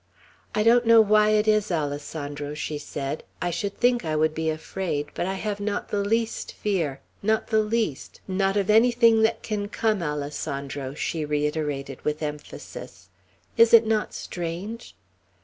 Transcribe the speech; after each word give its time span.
"I 0.55 0.63
don't 0.63 0.87
know 0.87 0.99
why 0.99 1.29
it 1.29 1.47
is, 1.47 1.71
Alessandro," 1.71 2.55
she 2.55 2.79
said; 2.79 3.23
"I 3.39 3.51
should 3.51 3.77
think 3.77 4.03
I 4.03 4.15
would 4.15 4.33
be 4.33 4.49
afraid, 4.49 5.09
but 5.13 5.27
I 5.27 5.35
have 5.35 5.59
not 5.59 5.89
the 5.89 5.99
least 6.03 6.53
fear, 6.53 7.01
not 7.21 7.49
the 7.49 7.59
least; 7.59 8.19
not 8.27 8.57
of 8.57 8.71
anything 8.71 9.21
that 9.21 9.43
can 9.43 9.69
come, 9.69 10.01
Alessandro," 10.01 10.95
she 10.95 11.23
reiterated 11.23 12.03
with 12.03 12.23
emphasis. 12.23 13.09
"Is 13.57 13.75
it 13.75 13.85
not 13.85 14.11
strange?" 14.15 14.95